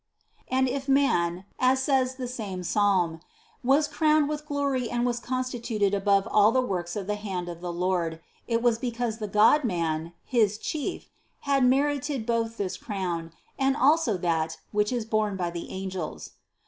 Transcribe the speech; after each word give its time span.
61. 0.49 0.57
And 0.57 0.67
if 0.67 0.87
man, 0.89 1.45
as 1.59 1.83
says 1.83 2.15
the 2.15 2.27
same 2.27 2.63
psalm, 2.63 3.19
was 3.63 3.87
crowned 3.87 4.29
with 4.29 4.47
glory 4.47 4.89
and 4.89 5.05
was 5.05 5.19
constituted 5.19 5.93
above 5.93 6.27
all 6.31 6.51
the 6.51 6.59
works 6.59 6.95
of 6.95 7.05
the 7.05 7.13
hand 7.17 7.47
of 7.47 7.61
the 7.61 7.71
Lord, 7.71 8.19
it 8.47 8.63
was 8.63 8.79
because 8.79 9.19
the 9.19 9.27
Godman, 9.27 10.13
his 10.25 10.57
Chief, 10.57 11.07
had 11.41 11.63
merited 11.63 12.25
both 12.25 12.57
this 12.57 12.77
crown, 12.77 13.31
and 13.59 13.77
also 13.77 14.17
that, 14.17 14.57
which 14.71 14.91
is 14.91 15.05
borne 15.05 15.35
by 15.37 15.51
the 15.51 15.69
angels. 15.69 16.31